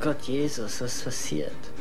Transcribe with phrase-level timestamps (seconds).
[0.00, 1.77] Gott Jesus, was passiert?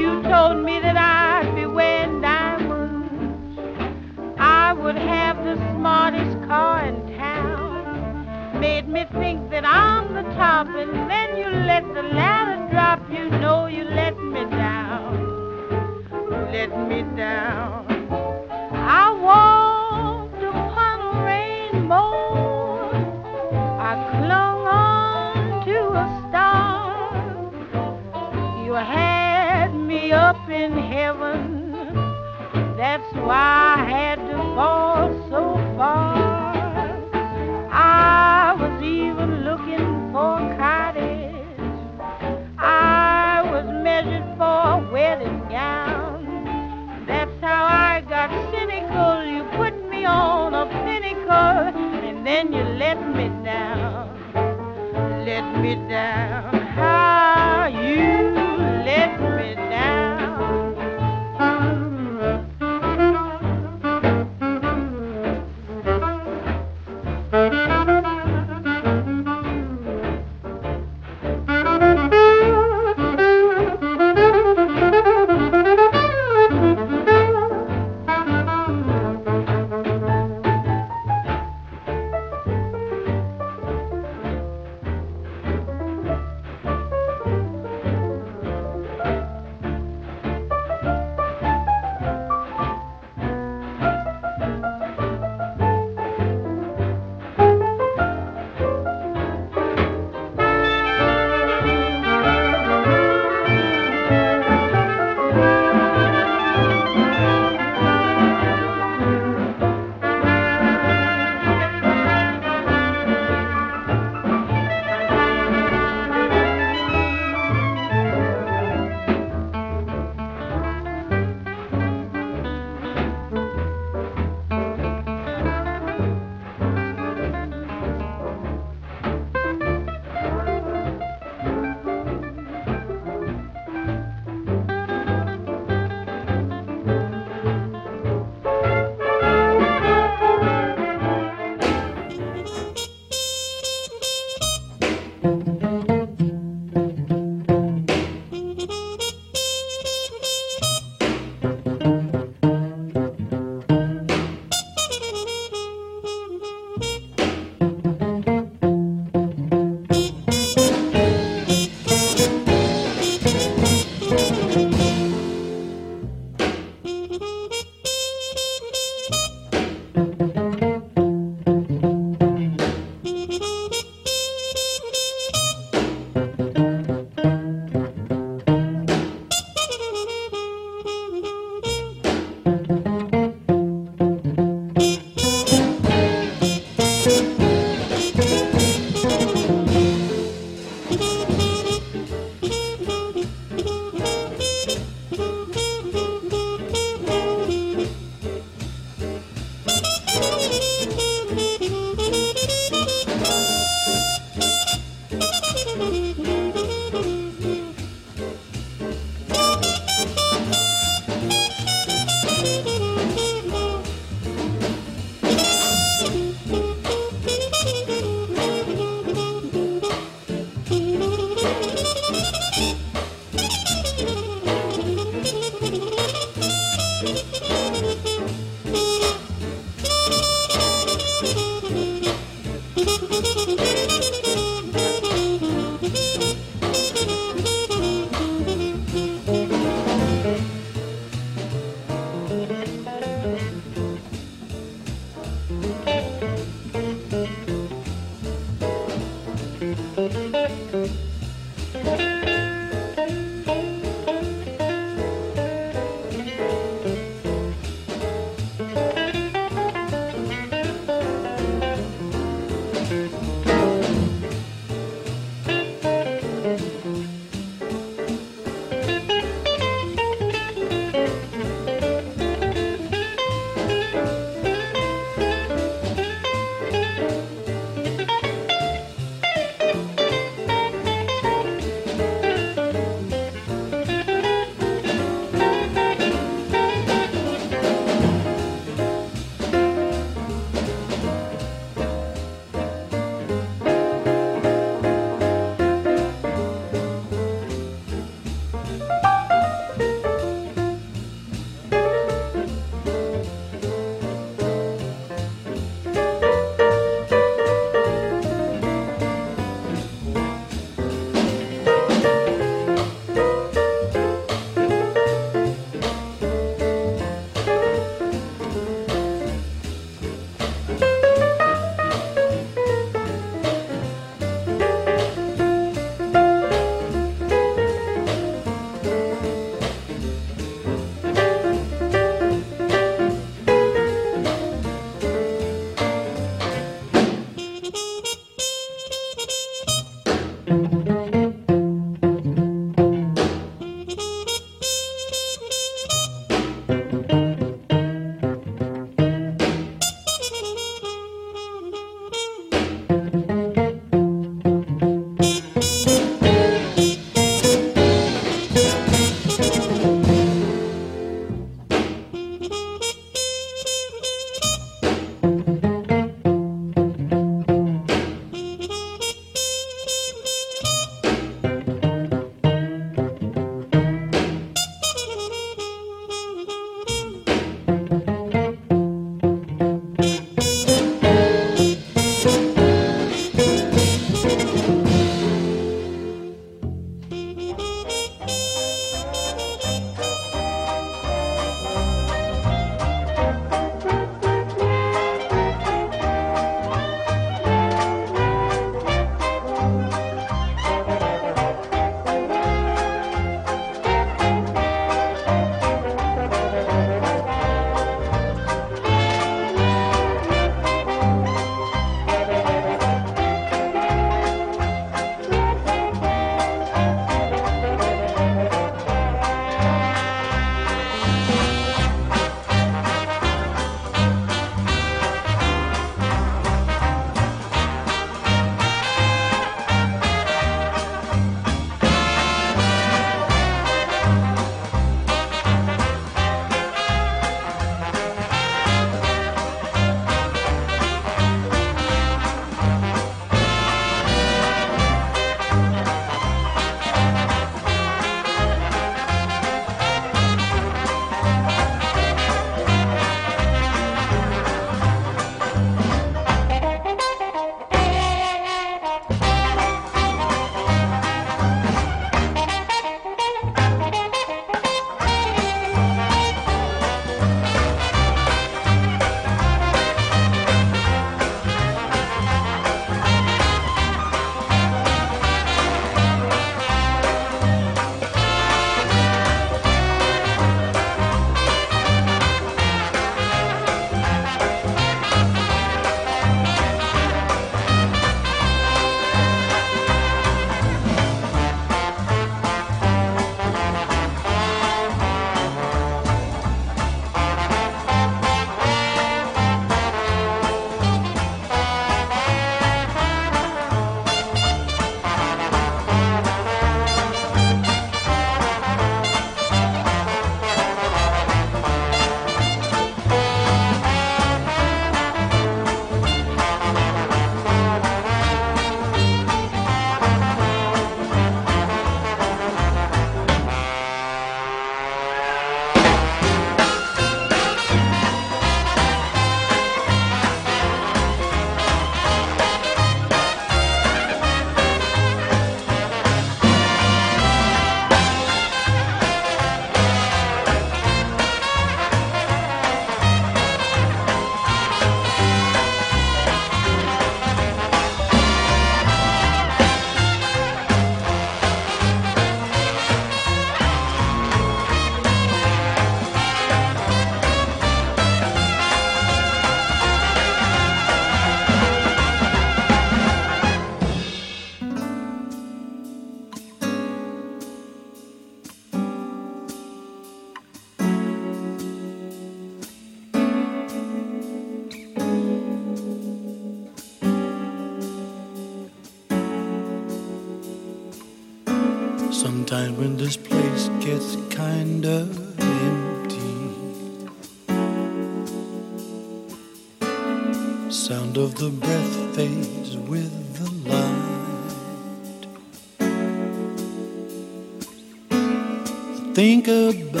[599.21, 600.00] think about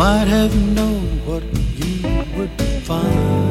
[0.00, 1.42] might have known what
[1.76, 2.50] you would
[2.86, 3.49] find.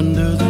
[0.00, 0.49] under the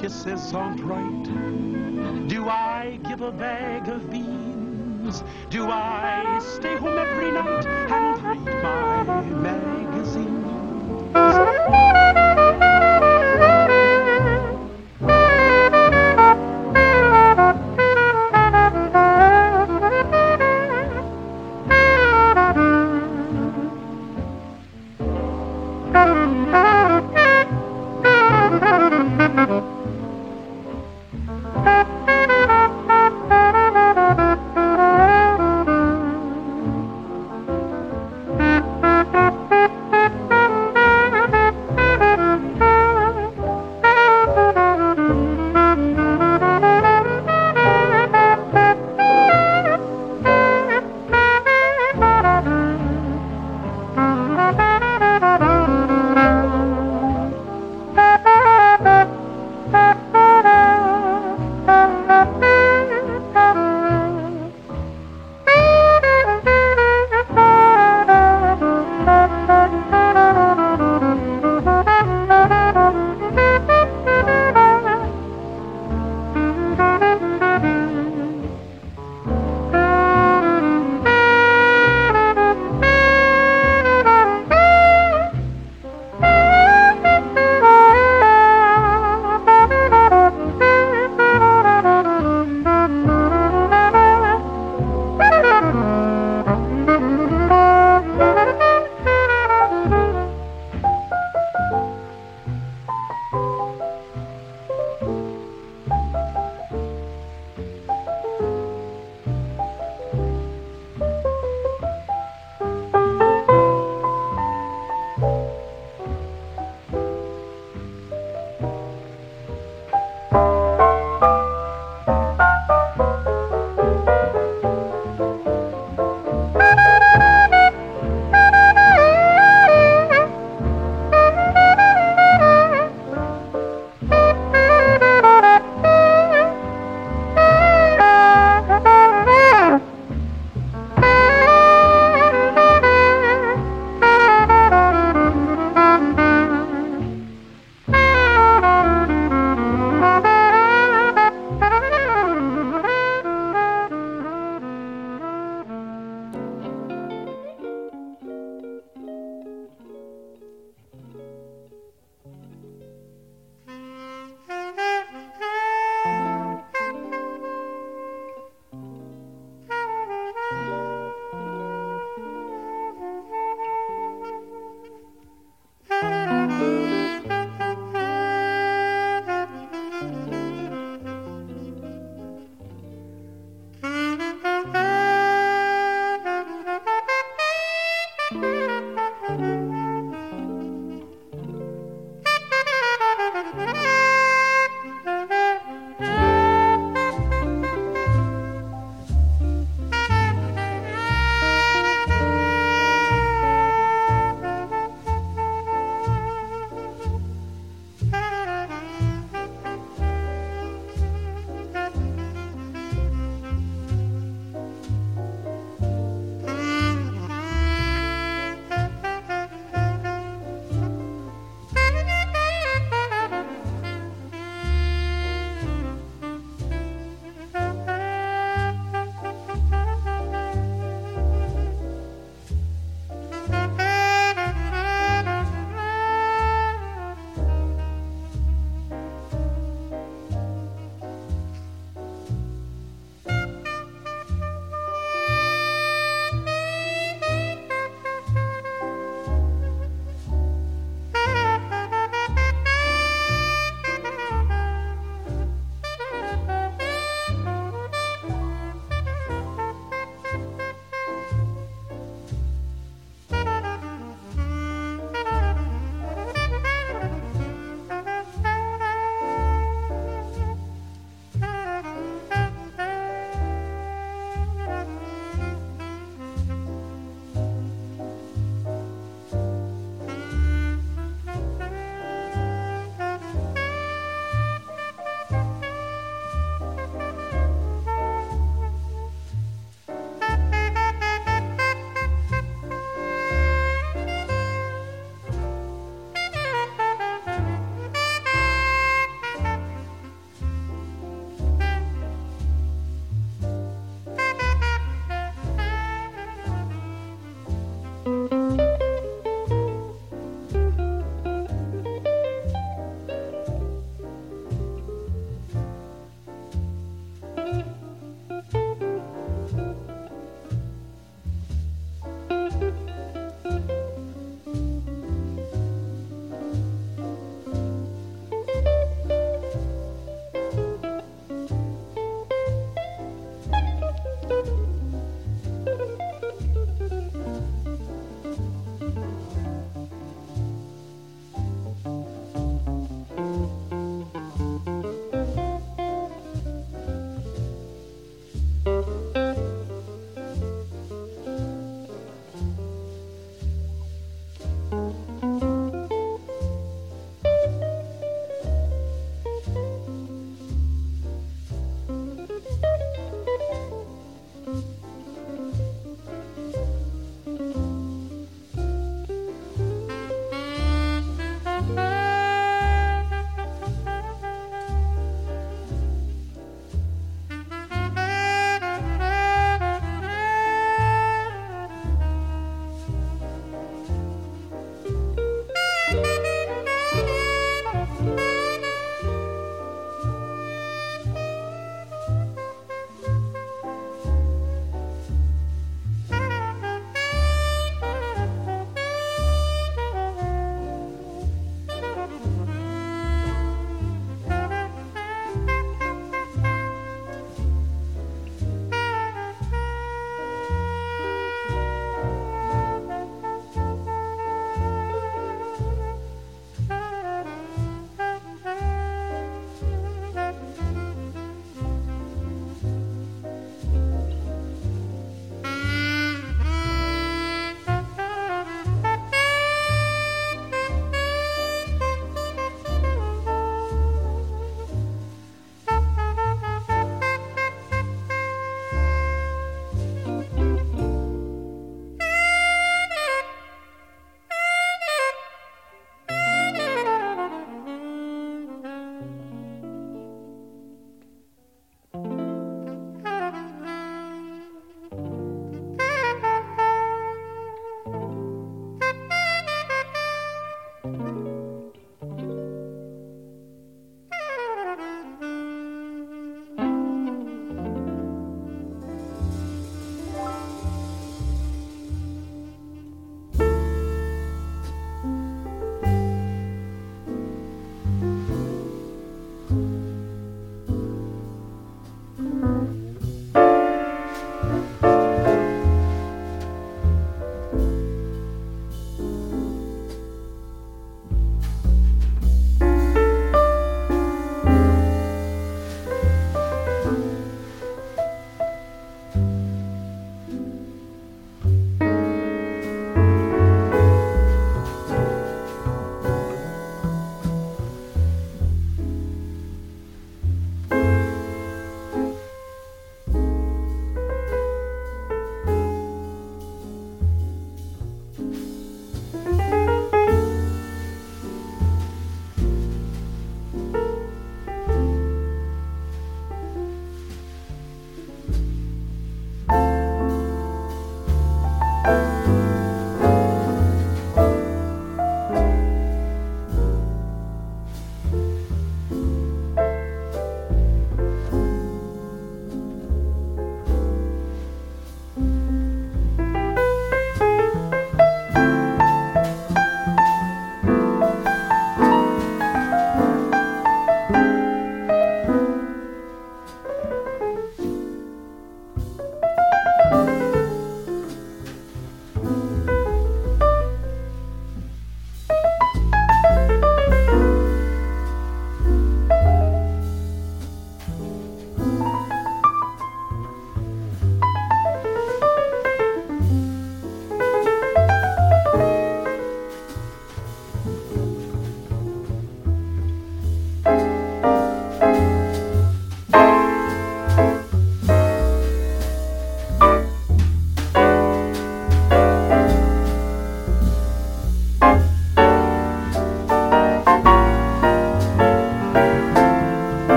[0.00, 1.05] Kisses aren't right?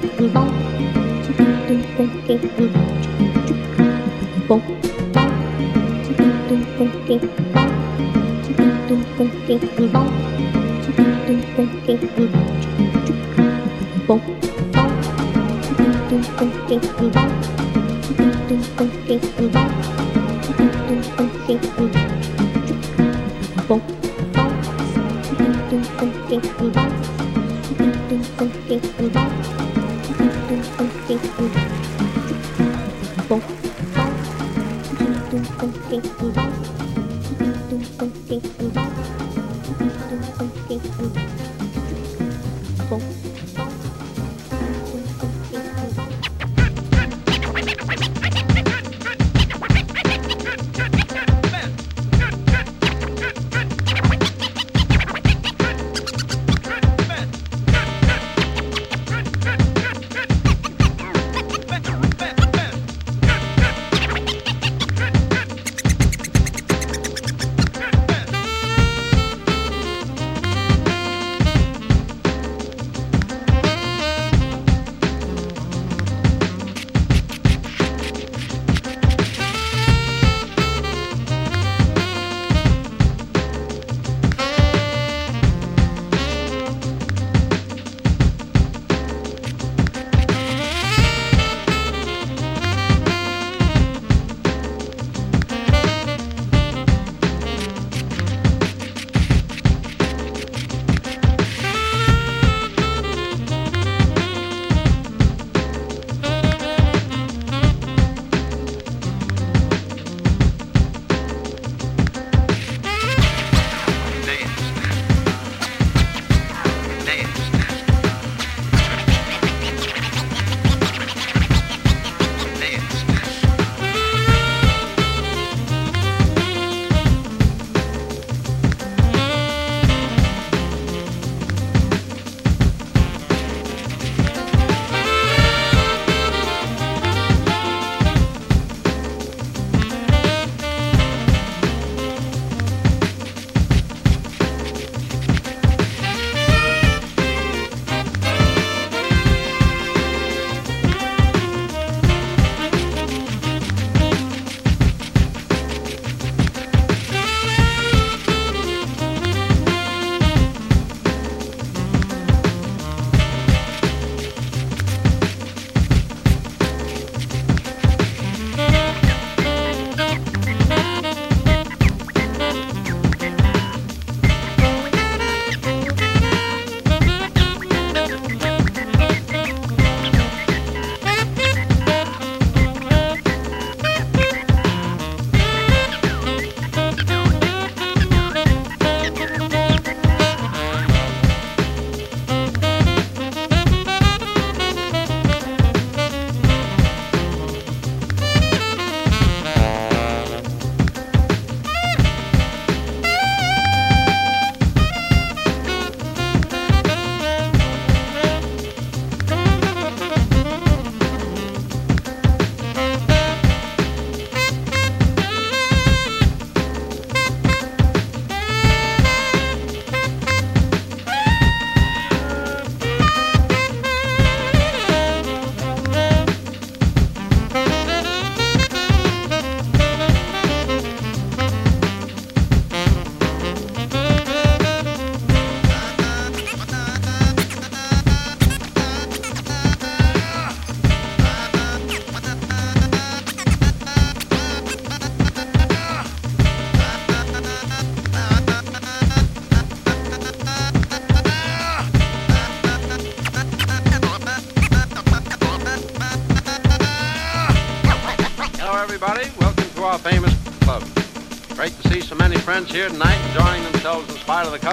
[0.00, 0.35] Thank you.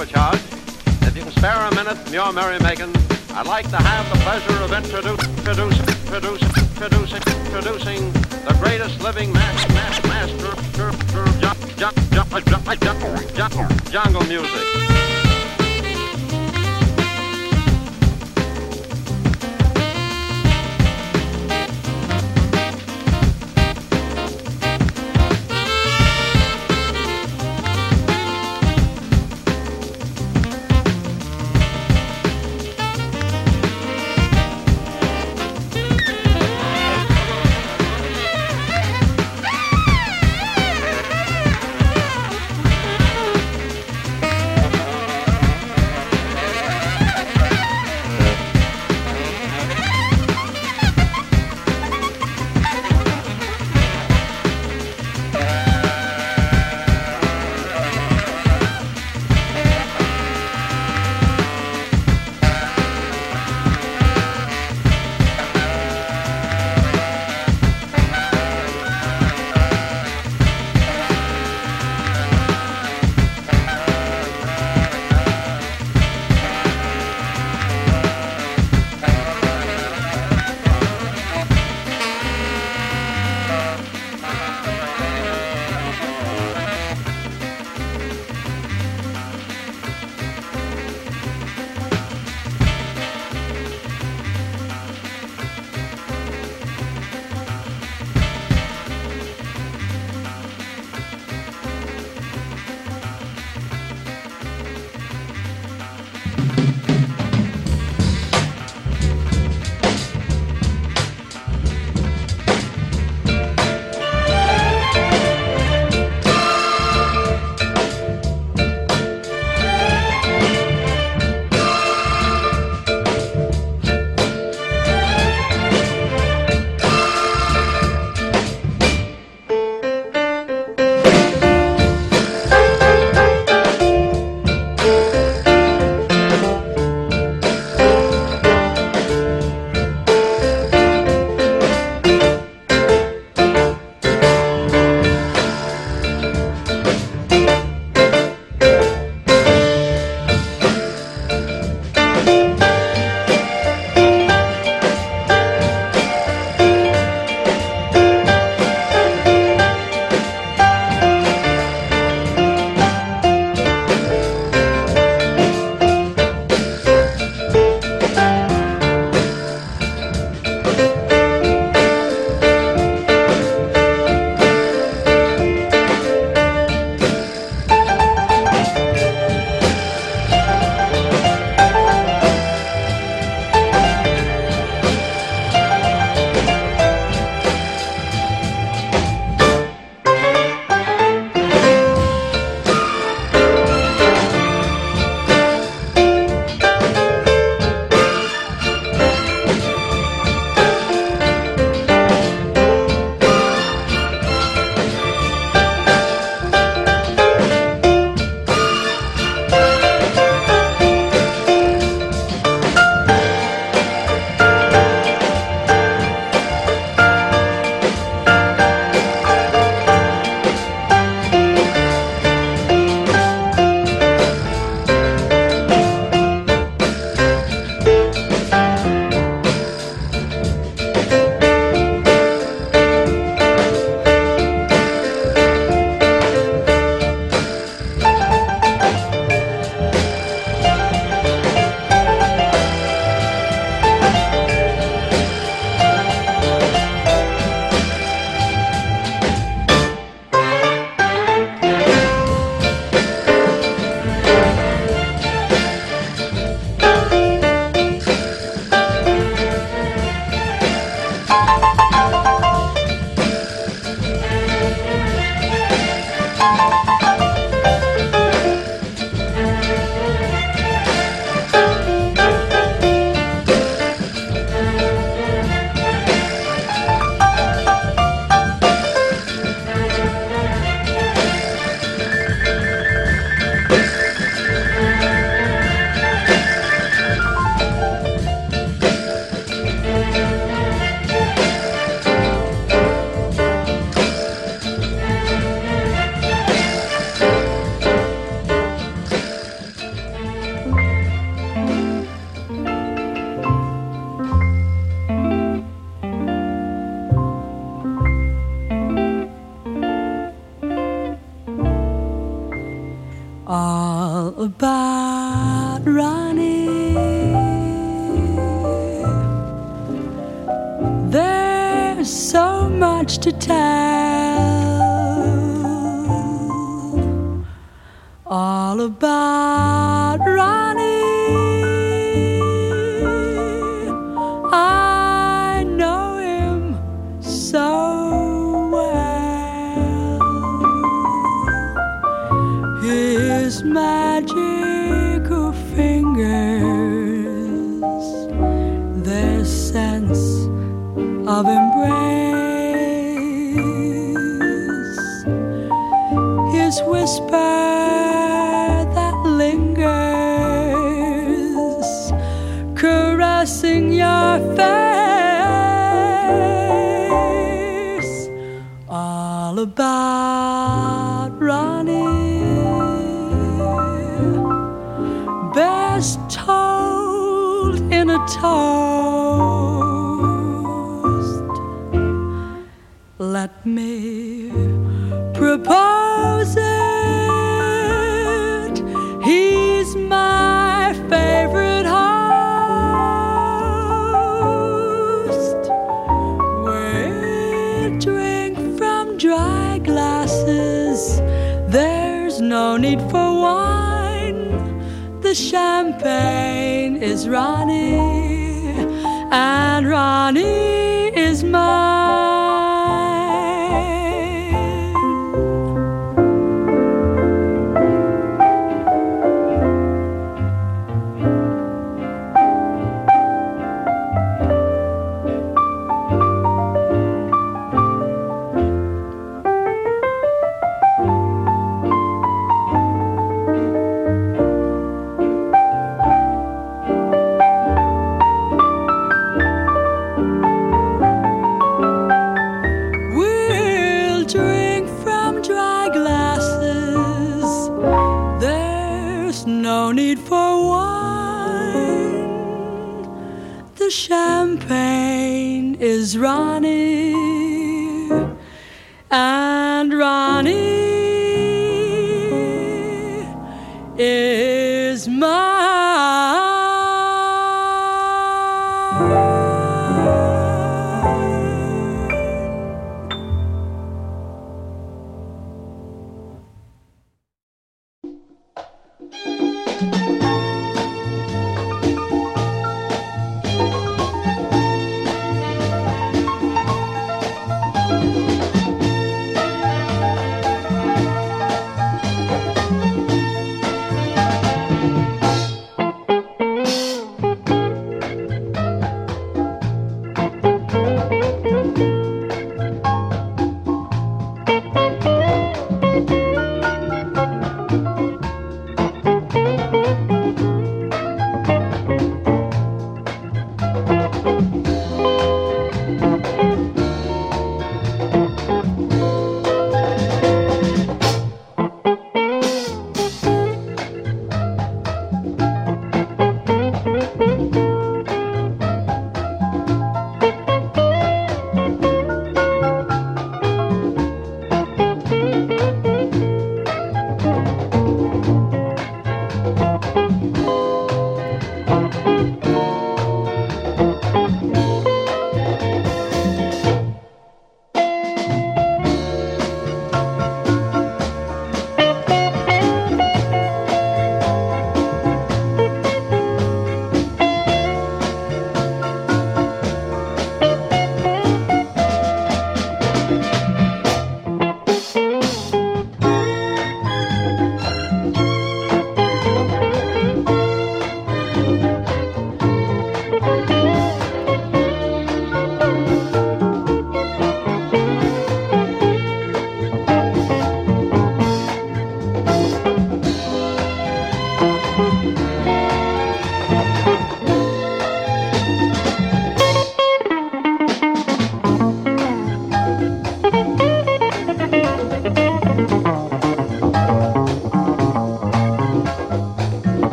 [0.00, 0.40] In spite of the cover charge.
[1.02, 2.94] If you can spare a minute from your merrymaking,
[3.34, 8.12] I'd like to have the pleasure of introducing, introducing, introducing, introducing, introducing
[8.44, 10.56] the greatest living master, master, master,
[13.90, 14.75] jungle music.